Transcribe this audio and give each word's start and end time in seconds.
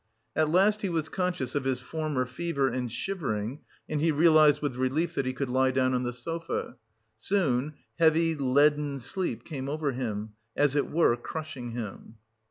At 0.35 0.49
last 0.49 0.81
he 0.81 0.89
was 0.89 1.09
conscious 1.09 1.53
of 1.53 1.63
his 1.63 1.79
former 1.79 2.25
fever 2.25 2.67
and 2.67 2.91
shivering, 2.91 3.59
and 3.87 4.01
he 4.01 4.11
realised 4.11 4.59
with 4.59 4.75
relief 4.75 5.13
that 5.13 5.27
he 5.27 5.31
could 5.33 5.47
lie 5.47 5.69
down 5.69 5.93
on 5.93 6.01
the 6.01 6.11
sofa. 6.11 6.77
Soon 7.19 7.75
heavy, 7.99 8.33
leaden 8.33 8.97
sleep 8.99 9.43
came 9.43 9.69
over 9.69 9.91
him, 9.91 10.31
as 10.55 10.75
it 10.75 10.89
were 10.89 11.15
crushing 11.17 11.73
him. 11.73 12.15